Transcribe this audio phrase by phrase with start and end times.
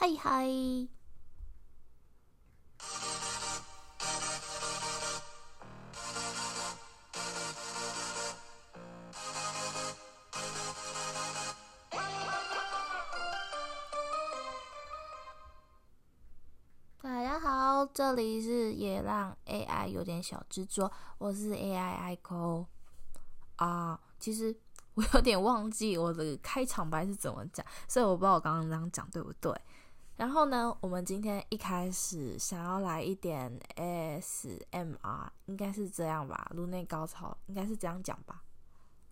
[0.00, 0.46] 嗨嗨！
[17.02, 20.88] 大家好，这里是也让 AI 有点小执着，
[21.18, 22.66] 我是 AI ICO
[23.56, 24.00] 啊。
[24.20, 24.56] 其实
[24.94, 29.52] 我有点忘记我的开场白是怎么讲，所以我不知道我刚刚这样讲对不对。
[30.18, 36.50] 然后呢，我们今天一开始想要来一点 ASMR，应该是这样吧？
[36.56, 38.42] 颅内高潮应该是这样讲吧？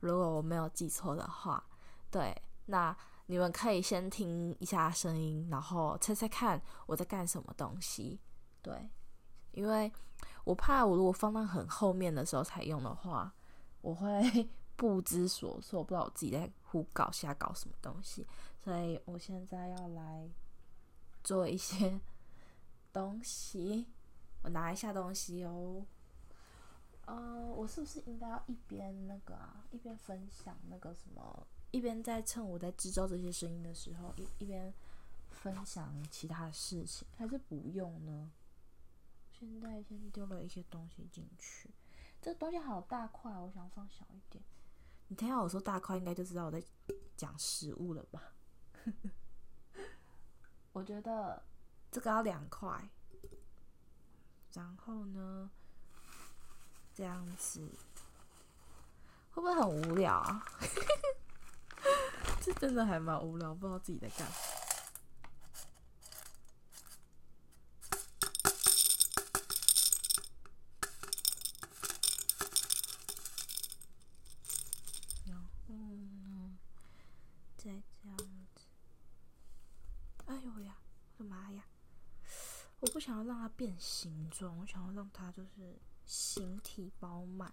[0.00, 1.64] 如果我没有记错的话，
[2.11, 2.95] 对，那
[3.27, 8.20] 你们可以先听一下声音，然后猜猜看我在干什么东西。
[8.61, 8.91] 对，
[9.52, 9.92] 因为
[10.42, 13.33] 我怕我如果放到很后面的时候才用的话，
[13.80, 18.27] 我会不知所措，不知道我自己在胡搞瞎搞什么东西，
[18.59, 20.28] 所以我现在要来。
[21.27, 22.01] 做一些
[22.95, 23.89] 东西，
[24.42, 25.84] 我拿一下东西哦。
[27.05, 34.73] 呃，我是不是应该要一边那个啊，一边分享那个什么，一边在趁我在制造这些声音的时候，一一边
[35.31, 38.31] 分享其他事情，还是不用呢？
[39.33, 41.69] 现在先丢了一些东西进去，
[42.22, 44.45] 这东西好大块，我想放小一点。
[45.09, 46.62] 你听到我说大块，应该就知道我在
[47.17, 48.33] 讲食物了吧？
[48.84, 49.11] 呵 呵
[50.77, 51.42] 我觉得
[51.91, 52.69] 这个要两块，
[54.52, 55.50] 然后呢，
[56.94, 57.66] 这样子
[59.30, 60.44] 会不会很无聊啊？
[62.44, 64.34] 这真的还蛮无聊，不知道自己在干嘛。
[75.24, 76.58] 然后呢，
[77.56, 77.82] 再这样。
[80.57, 80.75] 对呀，
[81.19, 81.62] 我的妈呀！
[82.81, 87.53] 我不想要让它变形状，我想要让它就是形体饱满，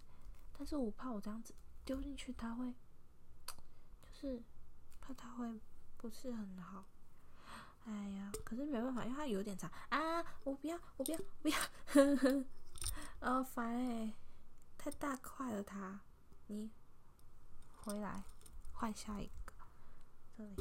[0.57, 1.53] 但是我怕我这样子
[1.83, 2.73] 丢进去，它会
[4.01, 4.41] 就是
[5.01, 5.59] 怕它会
[5.97, 6.85] 不是很好。
[7.83, 10.23] 哎呀，可是没办法，因为它有点长啊！
[10.45, 11.59] 我不要，我不要，不要！
[11.87, 12.45] 呵呵，
[13.19, 14.13] 哦，烦哎，
[14.77, 15.99] 太大块了它，
[16.47, 16.71] 你
[17.73, 18.23] 回来
[18.71, 19.53] 换下一个，
[20.37, 20.55] 这里，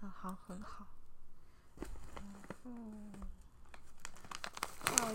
[0.00, 0.86] 很好，很好。
[2.66, 3.12] 嗯，
[4.84, 5.14] 倒一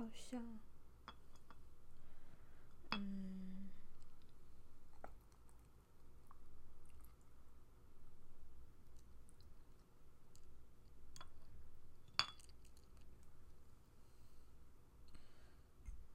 [0.00, 0.42] 好像，
[2.92, 3.68] 嗯，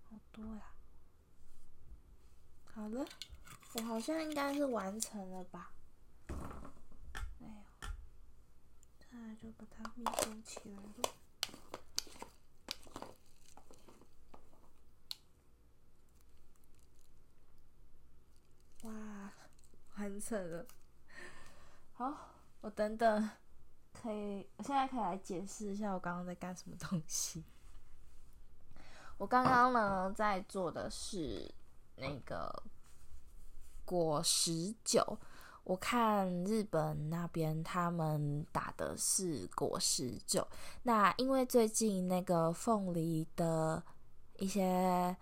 [0.10, 0.64] 好多呀！
[2.74, 3.06] 好了，
[3.76, 5.72] 我好像应该是完成了吧？
[6.28, 7.64] 哎呀，
[8.98, 11.25] 再来就把它密封起来了。
[20.06, 20.64] 完成了，
[21.94, 22.14] 好，
[22.62, 23.28] 我等等，
[23.92, 27.44] 可以，我现在可以来解释一下我刚刚在干什么东西。
[29.18, 31.52] 我刚刚呢在做的是
[31.96, 32.54] 那个
[33.84, 35.18] 果实酒，
[35.64, 40.48] 我看日本那边他们打的是果实酒，
[40.84, 43.82] 那因为最近那个凤梨的
[44.38, 45.18] 一些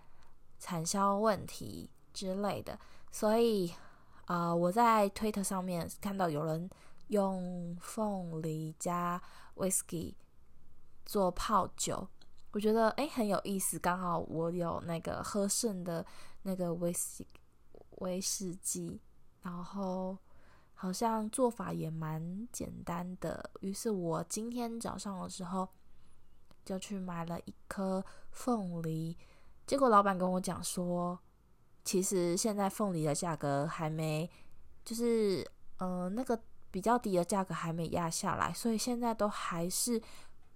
[0.59, 2.77] 产销问题之类的，
[3.11, 3.73] 所以
[4.25, 6.69] 啊、我在推特上面看到有人
[7.07, 9.21] 用凤梨加
[9.55, 10.15] whisky
[11.05, 12.07] 做泡酒，
[12.51, 13.77] 我觉得诶很有意思。
[13.77, 16.05] 刚好我有那个喝剩的
[16.43, 17.25] 那个威士
[17.97, 19.01] 威士忌，
[19.41, 20.17] 然后
[20.73, 23.51] 好像做法也蛮简单的。
[23.59, 25.67] 于是我今天早上的时候
[26.63, 29.17] 就去买了一颗凤梨，
[29.67, 31.19] 结果老板跟我讲说，
[31.83, 34.29] 其实现在凤梨的价格还没，
[34.83, 36.39] 就是嗯、那个
[36.71, 40.01] 比较低的价格还没压下来，所以现在都还是。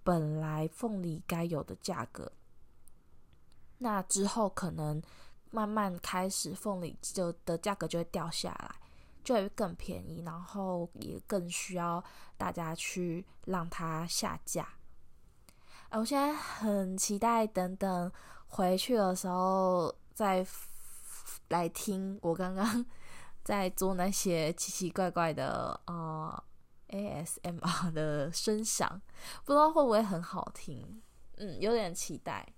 [0.04, 2.32] 本来凤梨该有的价格，
[3.76, 5.02] 那之后可能
[5.50, 8.76] 慢慢开始凤梨就的价格就会掉下来，
[9.22, 12.02] 就会更便宜，然后也更需要
[12.38, 14.66] 大家去让它下架。
[15.90, 18.10] 我现在很期待，等等
[18.46, 20.42] 回去的时候再
[21.48, 22.84] 来听我刚刚
[23.44, 26.44] 在做那些奇奇怪怪的呃。
[26.90, 28.88] ASMR 的声响，
[29.44, 31.02] 不知道会不会很好听，
[31.36, 32.54] 嗯，有点期待。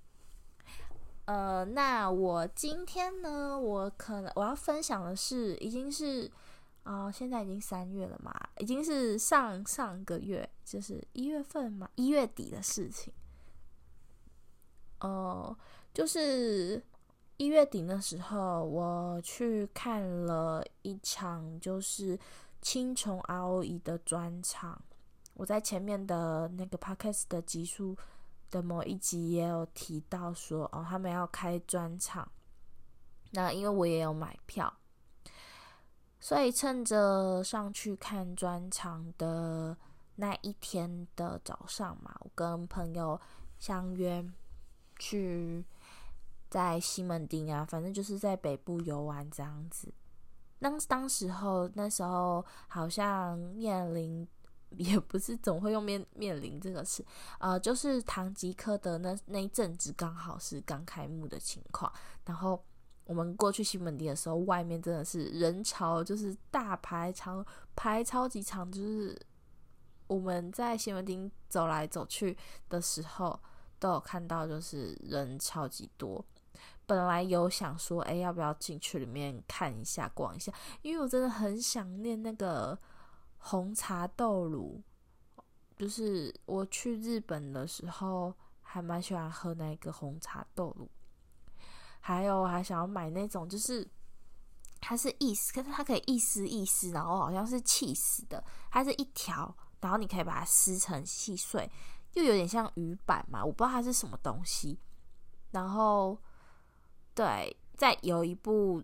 [1.25, 6.31] 呃，那我今天呢，我可能我要分享的是，已经是
[6.85, 13.13] 啊、现在已经三月了嘛，已经是上上个月，就是一月份嘛，一月底的事情。
[15.01, 15.59] 哦、
[15.93, 16.81] 就是
[17.41, 22.19] 一月底的时候，我去看了一场，就是。
[22.63, 24.79] 青虫 ROE 的专场，
[25.33, 27.97] 我在前面的那个 podcast 的集数
[28.51, 32.31] 的某一集也有提到说，哦，他们要开专场。
[33.31, 34.71] 那因为我也有买票，
[36.21, 39.75] 所以趁着上去看专场的
[40.17, 43.19] 那一天的早上嘛，我跟朋友
[43.59, 44.23] 相约
[44.99, 45.65] 去
[46.51, 49.93] 在西门町啊，反正就是在北部游玩这样子。
[50.59, 54.29] 当当时候，那时候好像面临，
[54.71, 57.03] 也不是总会用面面临这个词，
[57.39, 61.91] 呃，就是唐吉诃德那那一阵子刚好是刚开幕的情况。
[62.27, 62.63] 然后
[63.05, 67.43] 我们过去西门町的时候，外面真的是人潮，就是大排长
[67.75, 69.19] 排超级长，就是
[70.09, 72.37] 我们在西门町走来走去
[72.69, 73.41] 的时候，
[73.79, 76.23] 都有看到，就是人超级多。
[76.91, 80.53] 本来有想说，哎，要不要进去里面看一下、逛一下？
[80.83, 82.77] 因为我真的很想念那个
[83.39, 84.83] 红茶豆乳。
[85.79, 90.91] 就是我去日本的时候，还蛮喜欢喝那个红茶豆乳。
[92.01, 93.89] 还有，还想要买那种，就是
[94.81, 101.71] 它是意思，可是它可以一丝一丝，然后好像是气死的，它是一条，然后你可以把它撕成细碎，
[102.15, 104.77] 又有点像鱼板嘛，我不知道它是什么东西，
[105.53, 106.19] 然后。
[107.15, 108.83] 对，在有一部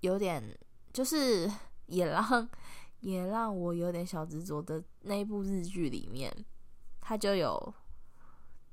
[0.00, 0.58] 有点
[0.92, 1.50] 就是
[1.86, 2.48] 也让
[3.00, 6.32] 也让我有点小执着的那部日剧里面，
[7.00, 7.74] 他就有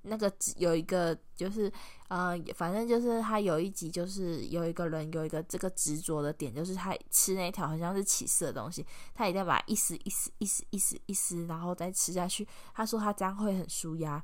[0.02, 1.72] 那个有一个就是
[2.10, 12.48] 呃，反正就是他有一集就是有一个人有一个这个执着的点，就是他吃那条好像是起色的东西，他一定要把它一丝一丝一丝一丝一丝，然后再吃下去。
[12.74, 14.24] 他说他这样会很舒压。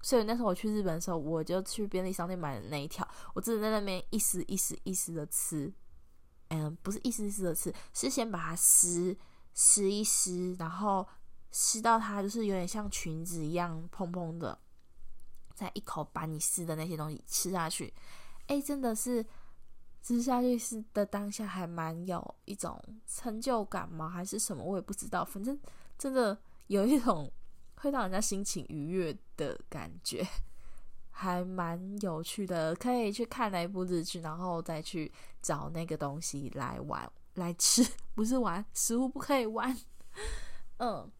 [0.00, 5.72] 所以那时候我去日本的时候，我就去便利商店买的那一条，我真的在那边一丝一丝一丝的吃，
[6.48, 9.16] 嗯，不是一丝一丝的吃，是先把它撕
[9.54, 11.06] 撕一撕，然后
[11.50, 14.56] 撕到它就是有点像裙子一样蓬蓬的，
[15.54, 17.92] 再一口把你撕的那些东西吃下去，
[18.46, 19.26] 哎，真的是
[20.00, 24.08] 吃下去是的当下还蛮有一种成就感吗？
[24.08, 24.62] 还是什么？
[24.62, 25.58] 我也不知道，反正
[25.98, 26.38] 真的
[26.68, 27.30] 有一种。
[27.80, 30.26] 会让人家心情愉悦的感觉，
[31.10, 32.74] 还蛮有趣的。
[32.74, 39.76] 可以去看那一部日剧，然后再去找那个东西来玩来吃，不是玩，食物不可以玩。
[40.78, 41.10] 嗯，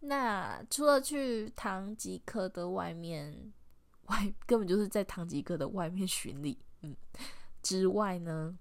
[0.00, 3.52] 那除了去唐吉诃德外面
[4.06, 6.96] 外，根本就是在唐吉诃德外面巡礼，嗯，
[7.62, 8.56] 之外呢，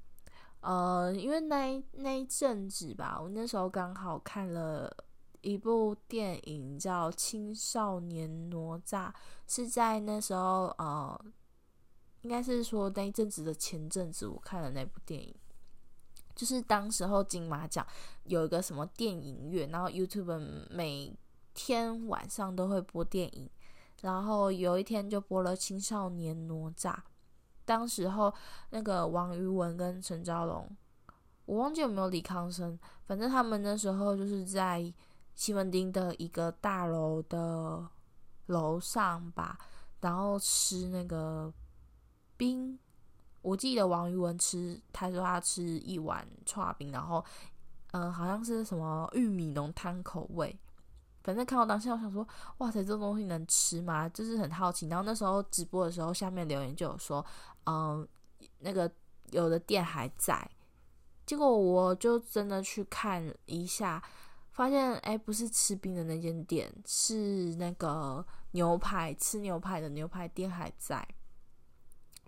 [0.62, 5.05] 呃，因为那那一阵子吧，我那时候刚好看了。
[5.46, 9.12] 一部电影叫《青少年哪吒》，
[9.46, 11.26] 是在那时候，呃，
[12.22, 15.36] 应该是说那一阵子的前阵子，我看了那部电影，
[16.36, 17.86] 就是当时候金马奖
[18.24, 21.16] 有一个什么电影院，然后 YouTube 每
[21.54, 23.48] 天晚上都会播电影，
[24.02, 26.92] 然后有一天就播了《青少年哪吒》，
[27.66, 28.34] 当时候
[28.72, 30.76] 那个王瑜文跟陈昭龙，
[31.46, 34.92] 我忘记有没有李康生，反正他们那时候就是在。
[35.36, 37.88] 西门町的一个大楼的
[38.48, 39.58] 楼上吧，
[40.02, 41.54] 然后吃那个
[42.36, 42.80] 冰。
[43.42, 47.24] 我记得王于文吃，他说他吃一碗串冰，然后，
[47.92, 50.58] 嗯、呃，好像是什么玉米浓汤口味。
[51.24, 52.28] 反正看到当下，我想说，
[52.58, 54.10] 哇塞，这东西能吃吗？
[54.10, 54.88] 就是很好奇。
[54.88, 57.24] 然后那时候直播的时候，下面留言就有说，
[57.66, 58.08] 嗯、
[58.60, 58.92] 那个
[59.32, 60.50] 有的店还在。
[61.26, 64.04] 结果我就真的去看一下，
[64.56, 71.06] 发现哎，不是吃冰的那间店，是那个牛排吃牛排的牛排店还在。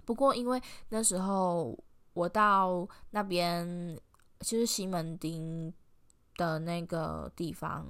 [0.03, 1.77] 不过，因为那时候
[2.11, 3.97] 我到那边，
[4.41, 5.73] 就是西门町
[6.35, 7.85] 的那个地方，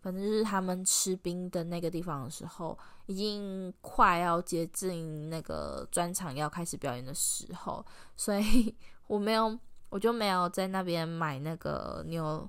[0.00, 7.84] 反正就是他们吃冰的那个地方的时候，已经快要接近那个专场要开始表演的时候，
[8.16, 8.72] 所以
[9.08, 9.58] 我没有，
[9.88, 12.48] 我就没有在那边买那个牛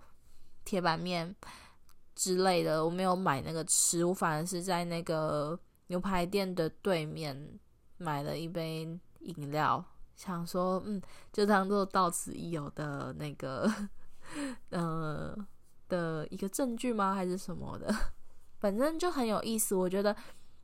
[0.67, 1.33] 铁板面
[2.13, 5.57] 之类的，我没有买那个吃，我反而是在那个
[5.87, 7.59] 牛排店的对面。
[7.99, 8.87] 买了一杯
[9.21, 9.83] 饮料，
[10.15, 11.01] 想说，嗯，
[11.33, 13.67] 就当做到此一游的那个，
[14.69, 15.35] 呃，
[15.89, 17.15] 的一个证据吗？
[17.15, 17.91] 还是什么的？
[18.59, 19.73] 反正就很有意思。
[19.73, 20.15] 我觉得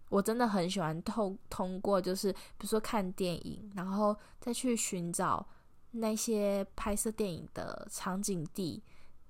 [0.10, 5.44] 我真的很喜欢透通过，就是比如说看电影，然后再去寻找
[5.90, 8.84] 那些拍摄电影的场景地，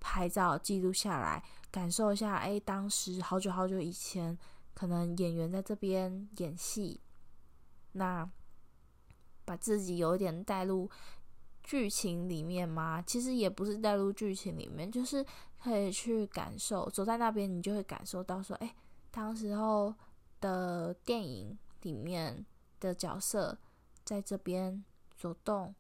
[0.04, 1.42] 拍照记录下来，
[1.72, 2.36] 感受一下。
[2.36, 4.38] 哎，当时好久好久以前，
[4.74, 7.00] 可能演员在这边演戏。
[7.94, 8.30] 那
[9.46, 10.90] 把自己有点带入
[11.64, 13.02] 剧情里面吗？
[13.02, 15.26] 其实也不是带入剧情里面，就是
[15.64, 16.90] 可以去感受。
[16.90, 18.76] 走在那边，你就会感受到说，哎，
[19.10, 19.94] 当时候
[20.42, 22.46] 的电影里面
[22.82, 23.58] 的角色
[24.04, 24.84] 在这边
[25.16, 25.74] 走动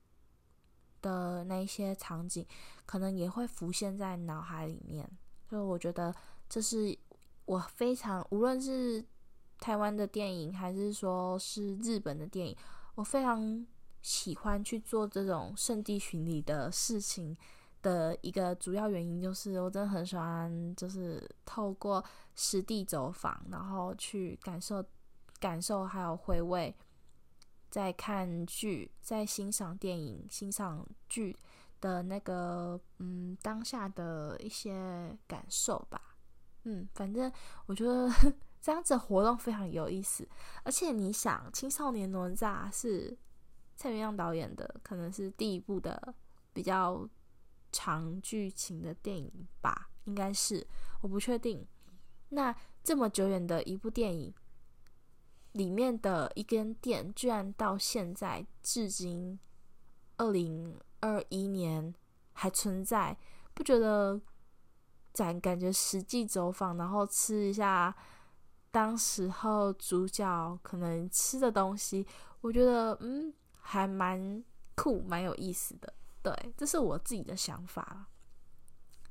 [1.03, 2.43] 的那些场景，
[2.87, 5.07] 可能也会浮现在脑海里面。
[5.47, 6.11] 所以我觉得
[6.49, 6.97] 这是
[7.45, 9.05] 我非常，无论是。
[9.59, 12.57] 台湾的电影，还是说是日本的电影，
[12.95, 13.65] 我非常
[14.01, 17.37] 喜欢去做这种圣地巡礼的事情
[17.81, 22.03] 的一个主要原因，就是我真的很喜欢，就是透过
[22.35, 24.83] 实地走访，然后去感受、
[25.39, 26.75] 感受还有回味，
[27.73, 31.35] 在看剧、在欣赏电影、欣赏剧
[31.81, 36.15] 的那个嗯当下的一些感受吧。
[36.65, 37.31] 嗯，反正
[37.65, 38.07] 我觉得。
[38.63, 40.25] 这样子活动非常有意思，
[40.63, 43.13] 而且你想，《青少年哪吒》是
[43.75, 46.15] 蔡明亮导演的，可能是第一部的
[46.53, 47.05] 比较
[47.73, 49.29] 长剧情的电影
[49.61, 50.65] 吧，应该是，
[51.01, 51.67] 我不确定。
[52.29, 54.33] 那这么久远的一部电影
[55.53, 59.39] 里面的一间店，居然到现在至今
[60.17, 61.95] 二零二一年
[62.33, 63.17] 还存在，
[63.55, 64.21] 不觉得？
[65.15, 67.95] 感感觉实际走访，然后吃一下。
[68.71, 72.03] 当时候主角可能吃的东西，
[72.41, 74.43] 我觉得嗯还蛮
[74.75, 75.93] 酷，蛮有意思的。
[76.23, 78.07] 对，这是我自己的想法。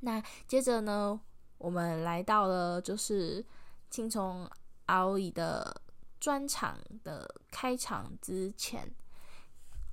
[0.00, 1.20] 那接着呢，
[1.58, 3.46] 我们来到了就是
[3.88, 4.50] 青虫
[4.86, 5.80] 阿姨的
[6.22, 8.88] 专场的开场之前。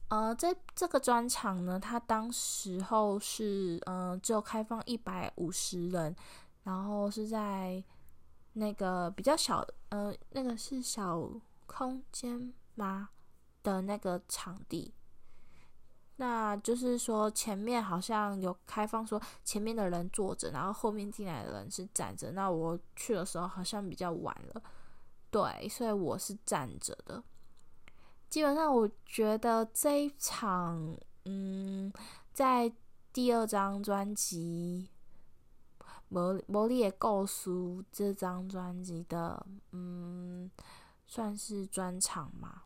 [0.09, 6.15] 呃，这这个专场呢，它当时候是嗯、只有开放一百五十人，
[6.63, 7.83] 然后是在。
[8.53, 11.29] 那个比较小，呃，那个是小
[11.67, 13.09] 空间吗？
[13.61, 14.91] 的那个场地，
[16.15, 22.31] 那就是说前面好像有开放，说前面的人坐着，然后后面进来的人是站着。
[22.31, 24.61] 那我去的时候好像比较晚了，
[25.31, 27.23] 对，所以我是站着的。
[28.29, 31.91] 基本上我觉得这一场，嗯，
[32.31, 32.71] 在
[33.11, 34.89] 第二张专辑。
[36.11, 37.51] 魔魔力的故事
[37.91, 40.49] 这张专辑的，嗯，
[41.05, 42.63] 算是专场嘛。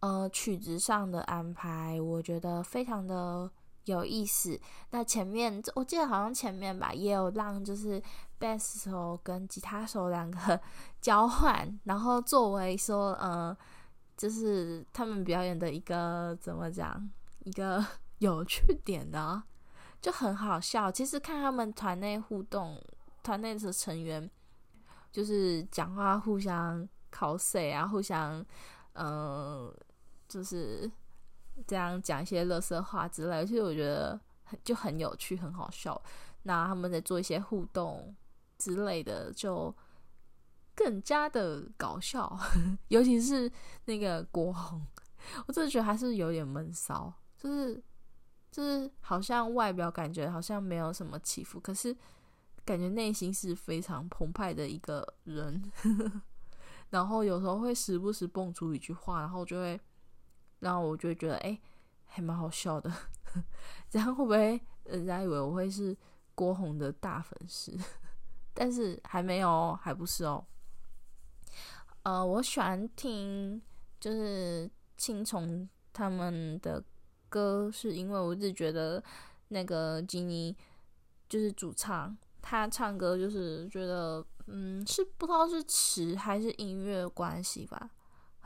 [0.00, 3.48] 呃，曲子上的安排，我觉得非常的
[3.86, 4.60] 有意思。
[4.90, 8.00] 那前面我记得好像前面吧，也有让就是
[8.38, 10.60] 贝斯手跟吉他手两个
[11.00, 13.56] 交换，然后作为说，呃，
[14.16, 17.10] 就是他们表演的一个怎么讲，
[17.44, 17.84] 一个
[18.18, 19.42] 有趣点的。
[19.98, 22.80] 就很好笑，其实看他们团内互动，
[23.22, 24.30] 团内的成员
[25.10, 28.44] 就是讲话互相 cos 啊，互相
[28.92, 29.74] 嗯、
[30.28, 30.88] 就是
[31.66, 36.00] 这样讲一些乐色话之类，其实我觉得很就很有趣，很好笑。
[36.42, 38.14] 那他们在做一些互动
[38.58, 39.74] 之类的，就
[40.74, 42.38] 更加的搞笑，
[42.88, 43.50] 尤其是
[43.84, 44.86] 那个国红，
[45.46, 47.82] 我真的觉得还是有点闷骚，就是。
[48.48, 51.94] 就是好像外表感觉好像没有什么起伏，可是
[52.64, 55.70] 感觉内心是非常澎湃的一个人。
[56.88, 59.78] 然后有时候会时不时蹦出一句话，然后就会，
[60.60, 61.58] 然后我就觉得，哎，
[62.06, 62.92] 还蛮好笑的。
[63.90, 65.96] 这样会不会人家以为我会是
[66.34, 67.76] 郭红的大粉丝？
[68.54, 70.44] 但是还没有，还不是哦。
[72.02, 73.60] 呃，我喜欢听
[74.00, 76.82] 就是青虫他们的
[77.28, 79.02] 歌，是因为我一直觉得
[79.48, 80.56] 那个吉尼
[81.28, 87.90] 就是主唱，他唱歌就是觉得，嗯，是不知道是词还是音乐关系吧，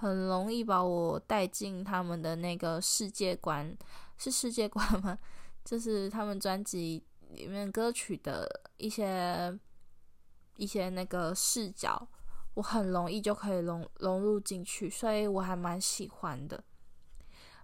[0.00, 3.76] 很容易把我带进他们的那个世界观，
[4.16, 5.18] 是世界观吗？
[5.62, 7.04] 就是他们专辑
[7.34, 9.56] 里面歌曲的一些
[10.56, 12.08] 一些那个视角。
[12.54, 16.64] 我很容易就可以融融入进去，所以我还蛮喜欢的。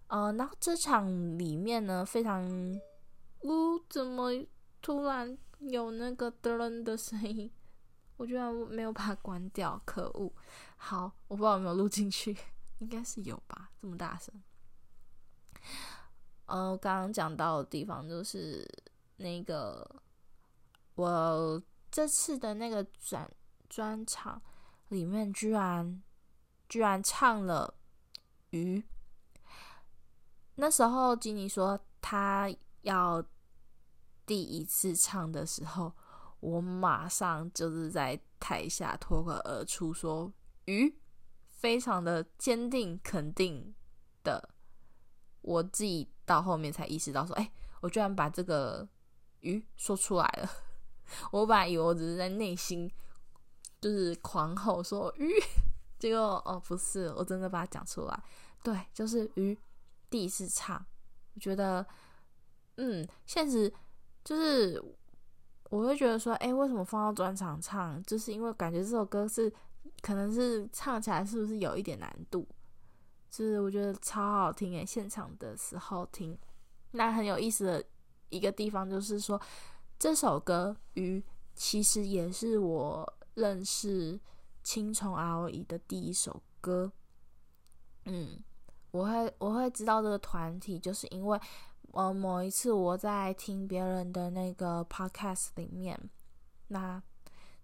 [0.06, 2.46] 呃，然后这场里面呢，非常，
[3.40, 4.30] 呜，怎么
[4.80, 7.50] 突然有那个噔的声音？
[8.16, 10.32] 我居然没有把它关掉，可恶！
[10.76, 12.36] 好，我不知道有没有录进去，
[12.78, 14.34] 应该是有吧，这么大声。
[16.46, 18.68] 呃，刚刚讲到的地方就是
[19.16, 20.02] 那个
[20.94, 23.30] 我这次的那个专
[23.68, 24.40] 专场。
[24.90, 26.00] 里面居然
[26.68, 27.74] 居然唱了
[28.50, 28.80] 鱼。
[30.54, 32.48] 那时候吉尼说他
[32.82, 33.20] 要
[34.24, 35.92] 第一次唱的时候，
[36.38, 40.32] 我马上就是在台下脱口而出说
[40.66, 40.96] 鱼，
[41.46, 43.74] 非常的坚定肯定
[44.22, 44.50] 的。
[45.42, 48.88] 我自己到后面才意识到说，哎，我居然把这个
[49.40, 50.50] 鱼说出来了。
[51.32, 52.90] 我本来以为我只是在内心。
[53.78, 55.30] 就是狂吼说鱼，
[55.98, 58.22] 结果哦不是，我真的把它讲出来。
[58.64, 59.56] 对，就是鱼
[60.08, 60.84] 第一次唱，
[61.34, 61.86] 我觉得
[62.76, 63.72] 嗯，现实
[64.24, 64.82] 就是
[65.68, 68.02] 我会觉得说，哎，为什么放到专场唱？
[68.04, 69.52] 就是因为感觉这首歌是
[70.02, 72.46] 可能是唱起来是不是有一点难度？
[73.30, 76.38] 就是我觉得超好听诶，现场的时候听。
[76.92, 77.84] 那很有意思的
[78.30, 79.40] 一个地方就是说，
[79.98, 81.22] 这首歌鱼
[81.54, 83.12] 其实也是我。
[83.36, 84.18] 认识
[84.62, 86.90] 青虫 ROE 的第一首歌，
[88.06, 88.42] 嗯，
[88.92, 91.38] 我会我会知道这个团体，就是因为
[91.92, 96.00] 呃某一次我在听别人的那个 podcast 里面，
[96.68, 97.02] 那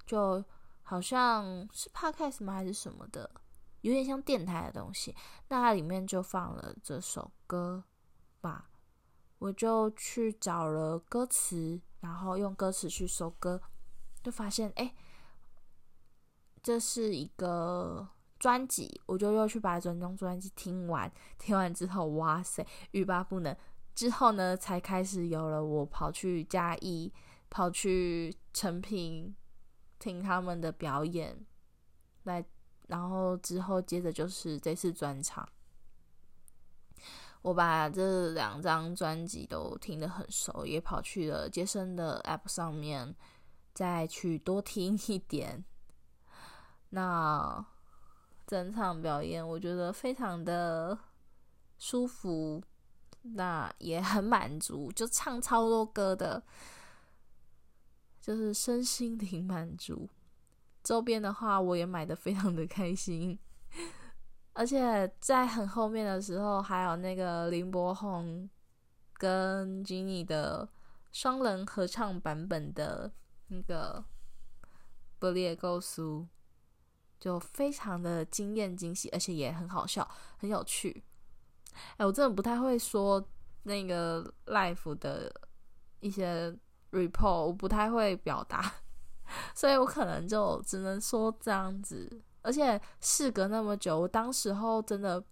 [0.05, 0.45] 就
[0.83, 3.31] 好像是 podcast 吗还是什么的，
[3.81, 5.15] 有点像电台的东西，
[5.49, 7.85] 那它里面就放了这首歌
[8.41, 8.69] 吧，
[9.39, 13.61] 我就去找了歌词，然后用歌词去搜歌，
[14.23, 14.95] 就发现哎。
[16.65, 21.13] 这是一个专辑，我就又去把整张专辑听完。
[21.37, 23.57] 听完之后，哇塞，欲罢不能。
[23.97, 27.13] 之后呢，才开始有了我跑去嘉义，
[27.51, 29.35] 跑去成品
[30.03, 31.47] 听他们的表演。
[32.25, 32.45] 来，
[32.89, 35.49] 然后之后接着就是这次专场。
[37.43, 43.15] 我把这两张专辑都听得很熟，也跑去了杰森的 App 上面，
[43.75, 45.65] 再去多听一点。
[46.91, 47.65] 那
[48.47, 50.97] 整场表演，我觉得非常的
[51.79, 52.63] 舒服，
[53.23, 56.41] 那也很满足，就唱超多歌的，
[58.23, 60.09] 就是身心灵满足。
[60.83, 63.39] 周边的话，我也买得非常的开心，
[64.55, 68.49] 而且在很后面的时候，还有那个林柏宏
[69.15, 70.67] 跟吉尼的
[71.13, 73.13] 双人合唱版本的
[73.49, 74.03] 那个
[75.19, 76.21] 《不列构苏》。
[77.21, 81.05] 就非常的惊艳惊喜，而且也很好笑，很有趣。
[81.97, 83.25] 哎，我真的不太会说
[83.63, 85.33] 那个 Life 的
[86.01, 86.53] 一些
[86.93, 88.73] report，我不太会表达，
[89.55, 92.23] 所以我可能就只能说这样子。
[92.43, 95.23] 而且事隔那么久，我当时候真的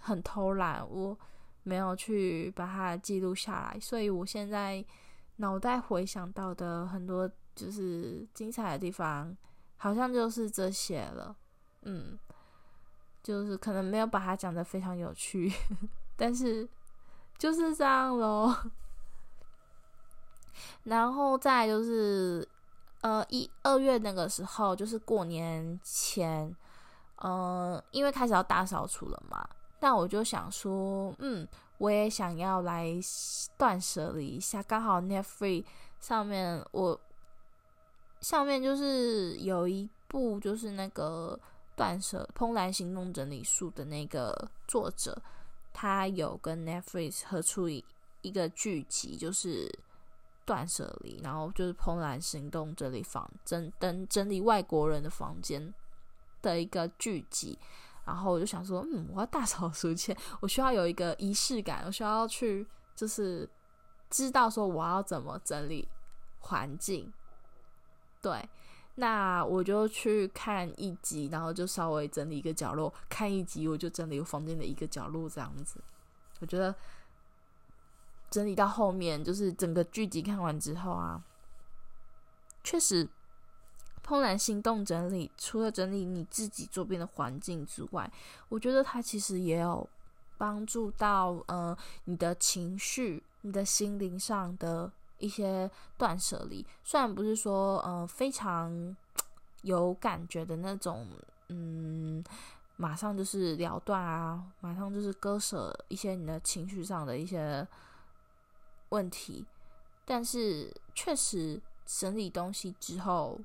[0.00, 1.18] 很偷懒，我
[1.62, 4.84] 没有去把它记录下来，所以我现在
[5.36, 9.36] 脑袋回想到的很多就是精彩的地方。
[9.78, 11.36] 好像就是这些了，
[11.82, 12.18] 嗯，
[13.22, 15.52] 就是可能没有把它讲得非常有趣，
[16.16, 16.66] 但是
[17.36, 18.56] 就是这样咯。
[20.84, 22.46] 然后再就是，
[23.00, 26.54] 呃，一二月那个时候，就是过年前，
[27.16, 29.48] 呃，因为开始要大扫除了嘛，
[29.80, 31.46] 那我就想说，嗯，
[31.78, 32.92] 我也想要来
[33.56, 35.64] 断舍离一下，刚好 Netflix
[36.00, 37.00] 上面我。
[38.22, 41.38] 上面就是有一部，就是那个
[41.76, 45.16] 断舍《怦然心动整理术》的那个作者，
[45.72, 47.84] 他有跟 Netflix 合出一
[48.22, 49.70] 一个剧集，就是
[50.46, 55.74] 断舍离，然后就是怦然心动整理房整整整理外国人的房间
[56.40, 57.58] 的一个剧集，
[58.04, 63.46] 然后我就想说，嗯，我要大扫除前，我需要有一个仪式感，我需要去就是
[64.08, 65.86] 知道说我要怎么整理
[66.38, 67.12] 环境。
[68.22, 68.48] 对，
[68.94, 75.80] 那我就去看一集，然后就稍微整理一个角落，看一集我就整理我房间的一个角落，这样子。
[76.40, 76.74] 我觉得
[78.36, 81.22] 整理到后面，就是整个剧集看完之后啊，
[82.62, 83.08] 确实。
[84.06, 88.08] 怦然心动整理，除了整理你自己周边的环境之外，
[88.48, 89.88] 我觉得它其实也有
[90.38, 95.68] 帮助到呃你的情绪、你的心灵上的一些
[95.98, 96.64] 断舍离。
[96.84, 98.96] 虽然不是说呃非常
[99.62, 101.08] 有感觉的那种，
[101.48, 102.22] 嗯，
[102.76, 107.66] 马上就是了断啊，马上就是割舍一些你的情绪上的一些
[108.90, 109.46] 问题，
[110.04, 113.40] 但是确实整理东西之后。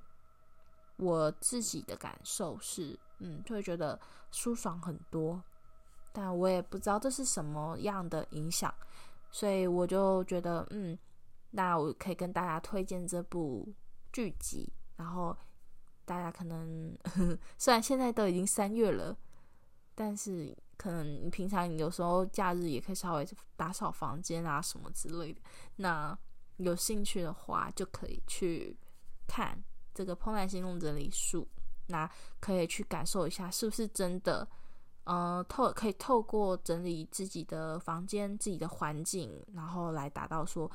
[0.97, 3.99] 我自己的感受是，嗯，就会觉得
[4.32, 5.41] 舒爽很多，
[6.12, 8.71] 但我也不知道这是什么样的影响，
[9.32, 10.95] 所以我就觉得，嗯，
[11.49, 13.67] 那我可以跟大家推荐这部
[14.13, 15.36] 剧集，然后
[16.06, 16.95] 大家可能
[17.58, 19.17] 虽然现在都已经三月了，
[19.95, 25.39] 但是可能你平常有时候假日也可以稍微打扫房间啊什么之类的，
[25.76, 26.17] 那
[26.58, 28.76] 有兴趣的话就可以去
[29.28, 29.63] 看。
[29.94, 31.48] 这个怦然心动整理术，
[31.86, 34.48] 那可以去感受一下，是不是真的？
[35.04, 40.72] 呃，透可以透过整理自己的房间、自己的环境，然后来达到说，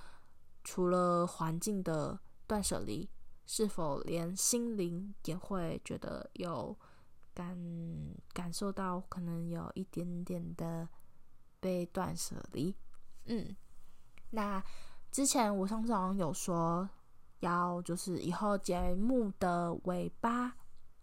[0.62, 2.16] 除了环境的
[2.46, 3.08] 断舍离，
[3.44, 6.78] 是否连心灵也会觉得有
[7.36, 7.56] 感
[8.32, 10.88] 感受到，可能有一点点的
[11.60, 12.74] 被断舍离？
[13.26, 13.54] 嗯，
[14.30, 14.60] 那
[15.12, 16.88] 之前我上次好像有说。
[17.40, 20.56] 要就是以后节目的尾巴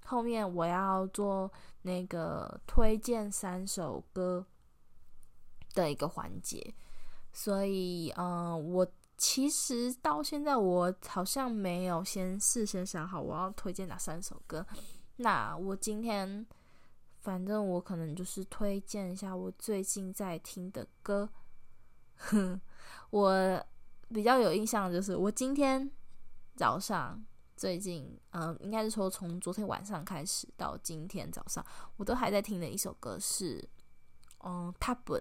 [0.04, 1.50] 后面，我要做
[1.84, 4.44] 那个推荐三首歌
[5.76, 6.74] 的一个环节，
[7.32, 14.66] 所以嗯，我其实到现在我好像没有先事先想好我要推荐哪三首歌。
[15.18, 16.46] 那我今天
[17.22, 21.30] 反正我可能就是推荐一下我最近在听的歌。
[22.16, 22.60] 哼，
[23.12, 23.66] 我
[24.10, 25.92] 比较有印象的就是我今天。
[26.56, 27.20] 早上
[27.58, 31.66] 最近，嗯，应该是说从昨天晚上开始到今天早上，
[31.98, 33.68] 我都还在听的一首歌是，
[34.46, 35.20] 嗯，他本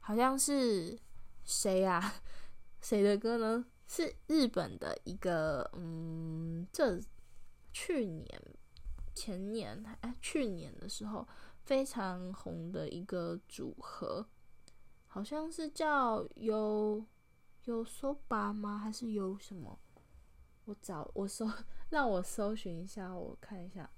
[0.00, 0.98] 好像是
[1.44, 2.14] 谁呀、啊？
[2.80, 3.62] 谁的歌呢？
[3.86, 6.98] 是日本的一个，嗯，这
[7.74, 8.42] 去年、
[9.14, 11.26] 前年，哎，去年的时候
[11.64, 14.26] 非常红的一个组合，
[15.06, 17.04] 好像是叫有
[17.64, 18.78] 有 soba 吗？
[18.78, 19.78] 还是有什么？
[20.64, 21.50] 我找我搜，
[21.90, 23.90] 让我搜寻一下，我看一下，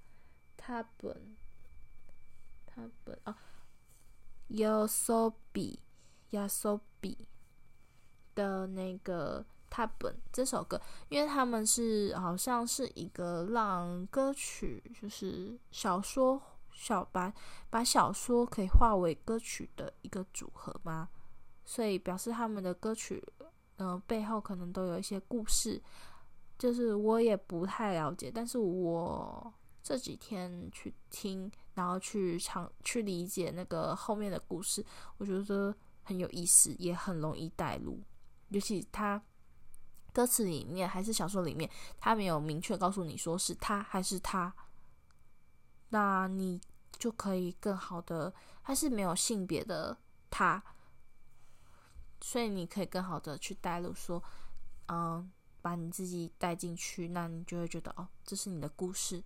[0.56, 1.36] 他本，
[2.66, 3.36] 他本啊
[4.48, 7.16] ，YOASOBI，YOASOBI
[8.34, 17.34] 的那个他本这首歌，因为他们是好像是一个让歌曲，就是小说小把
[17.70, 21.08] 把小说可以化为歌曲的一个组合嘛，
[21.64, 23.20] 所以表示他们的歌曲，
[23.78, 25.82] 嗯、背后可能都有一些故事。
[26.56, 34.86] 就是我也不太了解，但是我这几天去听，然后去唱，去理解那个后面的故事，
[35.18, 38.00] 我觉得很有意思，也很容易带入。
[38.50, 39.20] 尤其他
[40.14, 41.68] 歌词里面还是小说里面，
[42.00, 44.54] 他没有明确告诉你说是他还是他，
[45.90, 46.58] 那你
[46.98, 49.98] 就可以更好的，他是没有性别的
[50.30, 50.64] 他，
[52.22, 54.22] 所以你可以更好的去带入说，
[54.86, 55.30] 嗯。
[55.64, 59.24] 把你自己带进去，那你就会觉得哦，这是你的故事，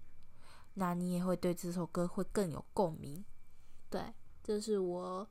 [0.74, 3.24] 那你也会对这首歌会更有共鸣。
[3.90, 5.28] 对，这是我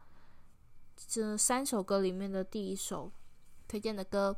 [0.97, 3.09] 这三首歌里面的第一首
[3.69, 4.35] 推荐的歌。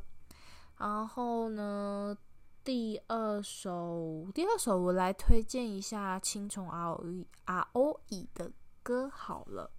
[0.80, 2.16] 然后呢，
[2.64, 8.50] 第二首，第二首我来推荐一下青虫 ROE 的
[8.82, 9.70] 歌好了。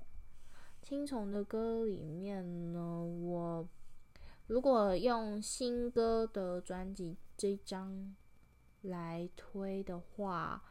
[0.83, 3.67] 青虫的歌里面呢，我。
[4.45, 8.15] 如果用新歌的专辑这张
[8.81, 10.61] 来推的话，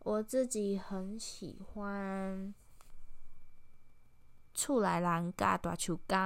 [0.00, 2.54] 我自己很喜欢
[4.54, 6.16] 《厝内人甲大树公》。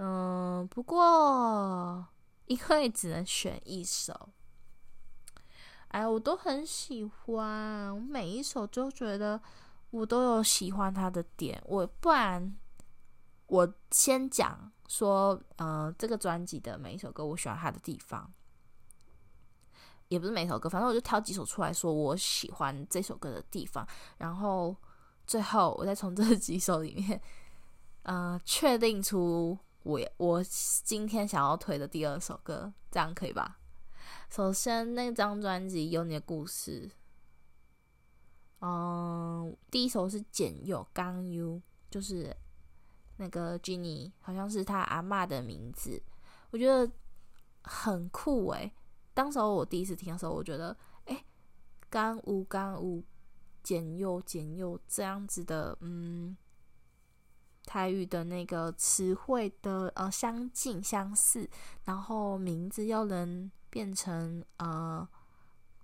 [0.00, 2.06] 嗯，不过
[2.46, 4.28] 因为只能选一首，
[5.88, 9.40] 哎，我都很喜欢，我每一首都觉得
[9.90, 12.56] 我都有喜欢他的点，我不然。
[13.48, 18.30] 我先讲说，呃，这个专辑的每一首歌，我喜欢它的地方。
[20.08, 24.76] 也不是每首歌，反正我就挑几首出来说我喜欢这首歌的地方，然后
[25.26, 27.18] 最后我再从这几首里面，
[28.02, 29.58] 呃，确定出
[29.88, 30.44] 我我
[30.84, 33.58] 今天想要推的第二首歌，这样可以吧？
[34.28, 36.86] 首先那张专辑《有你的故事》，
[38.60, 41.52] 嗯，第一首是简佑《刚又》，
[41.88, 42.36] 就是
[43.16, 46.02] 那个 Jenny，好像是他阿嬷的名字，
[46.50, 46.92] 我觉得
[47.62, 48.70] 很酷诶、
[49.14, 51.24] 当时候我第一次听的时候，我觉得，哎，
[51.88, 53.02] 刚无刚无，
[53.62, 56.36] 简又简又这样子的，嗯，
[57.68, 61.46] 台语的那个词汇的呃相近相似，
[61.84, 65.06] 然后名字又能变成呃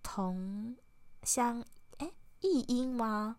[0.03, 0.75] 同
[1.23, 1.63] 相
[1.99, 3.37] 哎异音吗？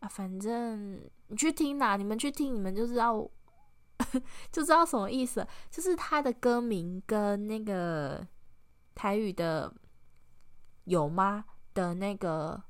[0.00, 3.28] 啊，反正你去听呐，你们去听，你们就知道
[4.50, 8.26] 就知道什么意思，就是他的歌名跟那个。
[9.00, 9.72] 台语的
[10.82, 12.60] 有吗的那个，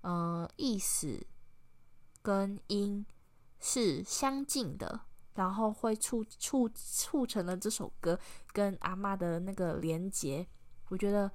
[0.00, 1.24] 呃，意思
[2.20, 3.06] 跟音
[3.62, 5.02] 是相近的，
[5.36, 8.18] 然后会促促促成了这首歌
[8.52, 10.46] 跟阿妈的那个连结，
[10.88, 11.30] 我觉得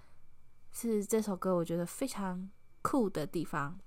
[0.71, 2.49] 是这首歌我觉得非常
[2.81, 3.79] 酷的地方。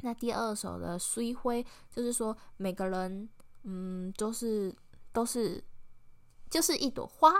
[0.00, 3.28] 那第二首的《虽辉》，就是说每个人，
[3.64, 4.74] 嗯，都是
[5.12, 5.62] 都是
[6.50, 7.30] 就是一朵花。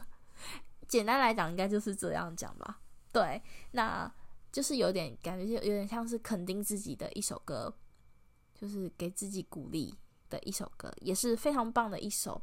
[0.86, 2.80] 简单来讲，应该就是这样讲吧。
[3.10, 4.12] 对，那
[4.52, 7.74] 就是有点感觉，就有点像是肯定自己的一首歌，
[8.64, 9.94] 就是给自己鼓励
[10.30, 12.40] 的一首歌，也是非常棒的一首。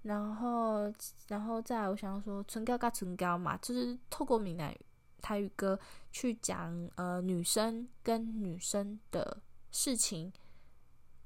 [0.00, 0.90] 然后，
[1.28, 4.80] 然后再来我想要说，唇膏跟唇膏嘛，就是透过闽南语、
[5.20, 5.78] 台语歌
[6.10, 10.32] 去讲呃女生跟女生的事情，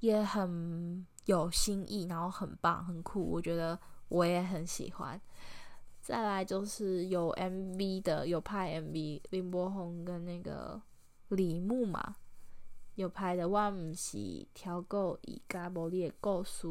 [0.00, 3.78] 也很有新意，然后很棒、很酷，我觉得
[4.09, 5.20] 我也很喜欢。
[6.00, 10.81] 再来就是有 MV 的，有拍 MV，林柏宏跟那个
[11.28, 12.16] 李牧嘛，
[12.98, 16.66] 有拍的《我不是挑过一家无你的故事》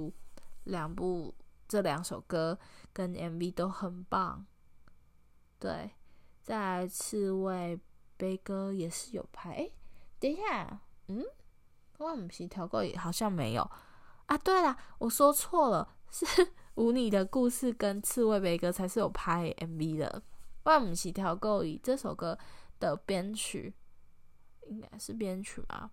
[0.66, 1.34] 两部，
[1.70, 2.60] 这两首歌
[2.92, 4.46] 跟 MV 都很棒。
[5.58, 5.92] 对，
[6.44, 7.80] 再来刺猬
[8.18, 9.52] 悲歌也是有拍。
[9.52, 9.72] 哎，
[10.20, 11.24] 等一下，嗯，
[11.98, 13.62] 我不是挑过，好像没有
[14.26, 14.38] 啊。
[14.38, 16.26] 对啦，我说错了，是。
[16.76, 20.22] 无你的故事跟刺猬悲歌才是有拍 MV 的，
[20.64, 22.38] 我不是挑过伊这首歌
[22.80, 23.74] 的编曲，
[24.68, 25.90] 应该是编曲吧。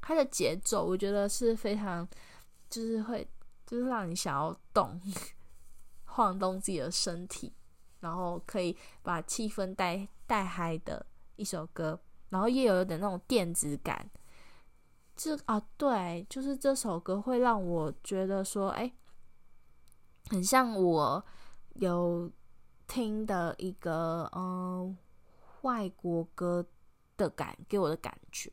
[0.00, 2.08] 它的节奏我觉得是非常，
[2.68, 3.28] 就是会，
[3.66, 5.00] 就是让你想要动，
[6.04, 7.52] 晃动自己的身体，
[8.00, 11.04] 然后可以把气氛带带嗨的
[11.36, 14.10] 一首歌，然后也有点那种电子感。
[15.16, 18.92] 这啊，对，就是这首歌会让我觉得说，哎。
[20.28, 21.24] 很像我
[21.74, 22.30] 有
[22.86, 24.96] 听的一个嗯、
[25.62, 26.64] 外国歌
[27.16, 28.48] 的感给我的感觉，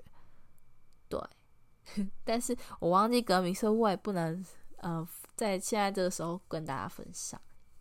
[2.23, 4.45] 但是我忘记歌名，所以我也不能
[4.77, 7.39] 呃在现在这个时候跟大家分享，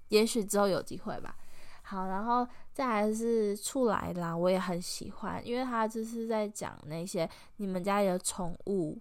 [0.09, 1.37] 也许之后有机会吧。
[1.83, 9.01] 好，然后再来是出来啦，我也很喜欢，因为他就是在讲那些你们家里的宠物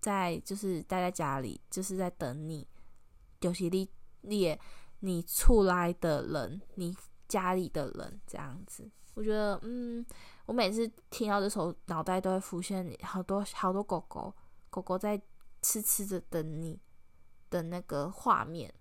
[0.00, 2.66] 在就是待在家里，就是在等你，
[3.40, 3.88] 就是你。
[4.26, 4.58] 列
[5.00, 6.96] 你出来的人，你
[7.28, 10.04] 家里的人这样子，我觉得，嗯，
[10.46, 14.34] 我每次听到这首，脑袋都会浮现好多好多狗狗，
[14.70, 15.20] 狗狗在
[15.62, 16.78] 痴痴的等你
[17.50, 18.72] 的那个画面。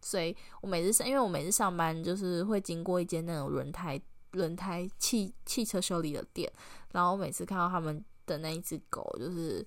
[0.00, 4.00] 所以我每次上，因为我每次上班就是会经过一间那种轮胎
[4.32, 6.50] 轮胎汽汽车修理的店，
[6.92, 9.66] 然后我每次看到他们的那一只狗，就是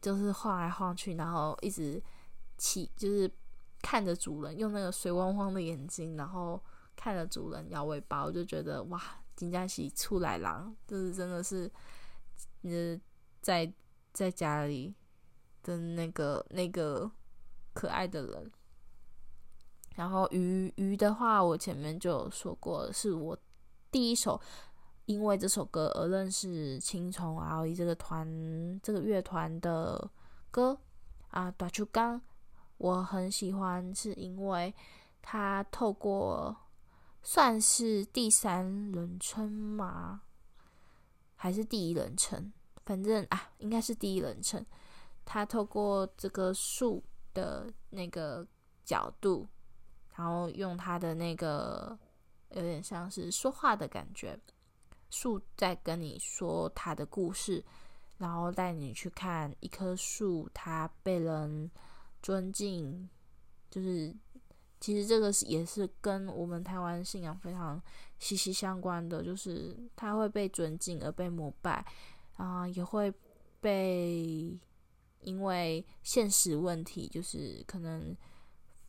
[0.00, 2.02] 就是晃来晃去，然后一直
[2.56, 3.30] 起，就是。
[3.80, 6.60] 看着主人用那个水汪汪的眼睛，然后
[6.98, 9.00] 看着主人摇尾巴，我就觉得哇，
[9.36, 11.70] 金佳喜出来了，就是真的是，
[12.62, 13.00] 呃，
[13.40, 13.72] 在
[14.12, 14.92] 在家里
[15.62, 17.08] 的那个那个
[17.72, 18.50] 可爱的人。
[19.94, 23.38] 然后鱼鱼的话，我前面就有说过，是我
[23.92, 24.40] 第一首
[25.06, 30.10] 因为这首歌而认识青虫 R.E 这个团这个乐团的
[30.50, 30.76] 歌
[31.30, 32.20] 啊，大竹刚。
[32.76, 34.74] 我很喜欢，是因为
[35.20, 36.56] 他透过
[37.22, 40.22] 算是第三人称吗？
[41.34, 42.52] 还是第一人称？
[42.84, 44.64] 反正啊，应该是第一人称。
[45.24, 47.02] 他透过这个树
[47.34, 48.46] 的那个
[48.84, 49.46] 角度，
[50.16, 51.98] 然后用他的那个
[52.50, 54.38] 有点像是说话的感觉，
[55.10, 57.64] 树在跟你说他的故事，
[58.16, 61.70] 然后带你去看一棵树，它被人。
[62.20, 63.08] 尊敬，
[63.70, 64.12] 就是
[64.80, 67.82] 其实这个是也是跟我们台湾信仰非常
[68.18, 71.84] 息息相关的，就是他会被尊敬而被膜拜
[72.36, 73.12] 啊、也会
[73.60, 74.56] 被
[75.22, 78.16] 因为现实问题，就是可能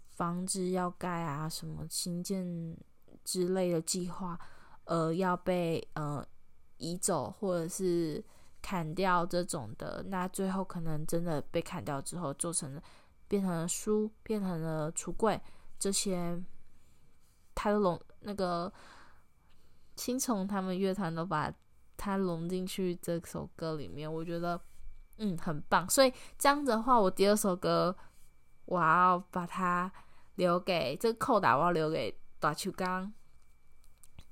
[0.10, 2.78] 房子要盖啊，什么新建
[3.24, 4.40] 之类的计划，
[4.84, 6.24] 呃，要被呃
[6.78, 8.24] 移走或者是
[8.62, 12.84] 砍掉这种的，那最后可能真的被砍掉之后，做成了
[13.28, 15.42] 变成了书，变成了橱柜。
[15.80, 16.44] 这些，
[17.56, 18.72] 他都融那个
[19.96, 21.52] 青虫他们乐团都把
[21.96, 24.60] 它融进去这首歌里面，我觉得
[25.18, 25.90] 嗯很棒。
[25.90, 27.96] 所以这样子的话，我第二首歌
[28.66, 29.92] 我要把它
[30.36, 33.12] 留给这个扣打，我要留给大树刚，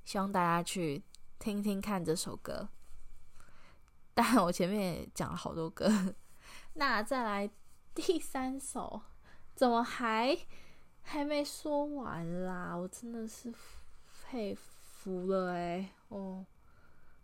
[0.04, 1.02] 希望大家去
[1.38, 2.68] 听听看这首歌。
[4.14, 6.14] 但，我前面也讲了好多歌，
[6.74, 7.50] 那再来
[7.94, 9.00] 第三首，
[9.54, 10.36] 怎么还？
[11.10, 13.50] 还没说完啦，我真的是
[14.22, 16.44] 佩服了哎，哦，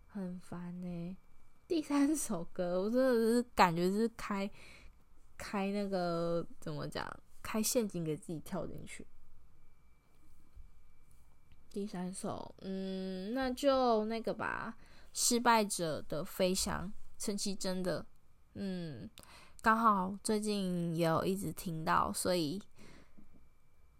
[0.07, 1.15] 很烦哎。
[1.67, 4.49] 第三首歌，我真的是感觉是开
[5.37, 7.07] 开那个怎么讲，
[7.43, 9.05] 开陷阱给自己跳进去。
[11.69, 14.75] 第三首，嗯，那就那个吧，
[15.13, 16.87] 《失败者的飞翔》，
[17.23, 18.03] 陈绮贞的，
[18.55, 19.07] 嗯，
[19.61, 22.59] 刚好最近也有一直听到，所以。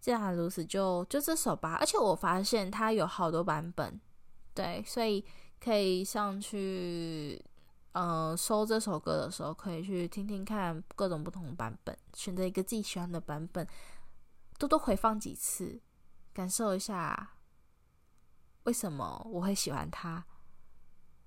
[0.06, 1.76] 既然如此就，就这首吧。
[1.80, 4.00] 而且我发现它有好多版本，
[4.54, 5.24] 对，所以
[5.58, 7.44] 可以上去，
[7.90, 13.66] 呃，搜这首歌的时候，可以去听听看各种不同的版本，选择一个自己喜欢的版本，
[14.60, 15.80] 多多回放几次，
[16.32, 17.32] 感受一下
[18.62, 20.24] 为什么我会喜欢它。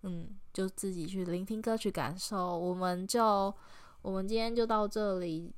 [0.04, 2.58] 嗯，就自己去聆听歌曲，感受。
[2.58, 3.54] 我们就，
[4.02, 5.54] 我们今天就到这里。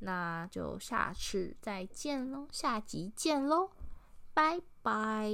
[0.00, 3.70] 那就下次再见喽下集见喽
[4.32, 5.30] 拜拜。